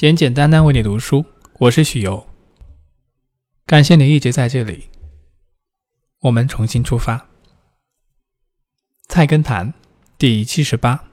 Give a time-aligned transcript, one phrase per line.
[0.00, 1.26] 简简单单为你读书，
[1.58, 2.26] 我是许由。
[3.66, 4.88] 感谢你一直在这里。
[6.20, 7.18] 我们重新出发，
[9.08, 9.68] 《菜根谭》
[10.16, 11.04] 第七十八。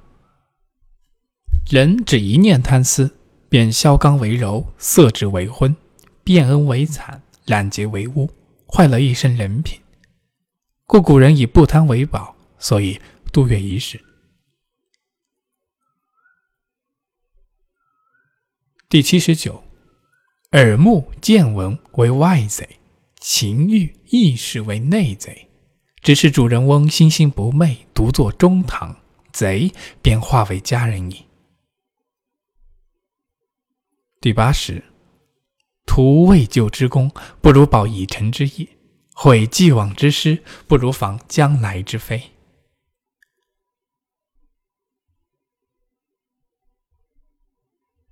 [1.69, 3.13] 人只一念贪私，
[3.49, 5.75] 便削刚为柔，色质为昏，
[6.23, 8.31] 变恩为惨，揽劫为污，
[8.73, 9.81] 坏了一身人品。
[10.85, 13.01] 故古人以不贪为宝，所以
[13.33, 14.01] 度月一时。
[18.89, 19.61] 第七十九，
[20.53, 22.79] 耳目见闻为外贼，
[23.19, 25.49] 情欲意识为内贼。
[26.01, 28.95] 只是主人翁心心不昧，独坐中堂，
[29.33, 29.69] 贼
[30.01, 31.25] 便化为家人矣。
[34.21, 34.81] 第八十，
[35.85, 37.11] 图未就之功，
[37.41, 38.65] 不如保已成之业；
[39.13, 42.31] 悔既往之失，不如防将来之非。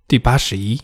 [0.08, 0.80] 第八十一，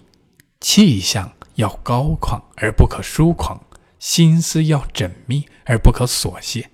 [0.60, 3.64] 气象要高旷而不可疏狂，
[4.00, 6.72] 心思要缜密而不可琐屑，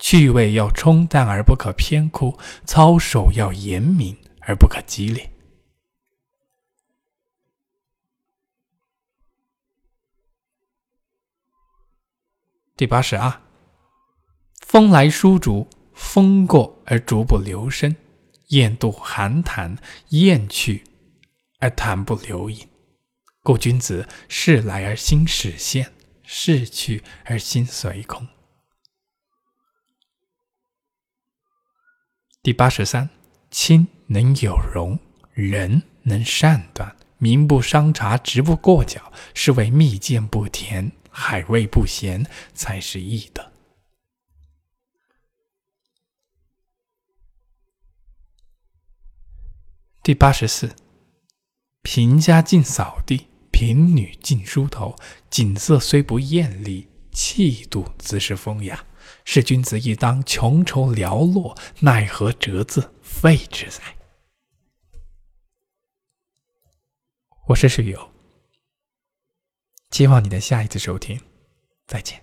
[0.00, 5.30] 趣味要冲淡而不可偏枯，操守要严明而不可激烈。
[12.76, 13.40] 第八十二，
[14.66, 17.94] 风来疏竹，风过而竹不留声；
[18.48, 20.82] 雁渡寒潭，雁去。
[21.64, 22.68] 而谈不留影，
[23.42, 28.28] 故君子事来而心始现，事去而心随空。
[32.42, 33.08] 第八十三，
[33.50, 34.98] 亲能有容，
[35.32, 43.50] 仁能善断，名不伤茶，直不过脚，是为蜜饯不甜，海味不咸，才是义德。
[50.02, 50.76] 第八十四。
[51.84, 54.96] 贫家尽扫地，贫女尽梳头。
[55.30, 58.84] 景色虽不艳丽，气度自是风雅。
[59.26, 63.96] 是君子亦当穷愁寥落，奈何折字废之哉？
[67.48, 68.10] 我是室友，
[69.90, 71.20] 希望你的下一次收听，
[71.86, 72.20] 再见。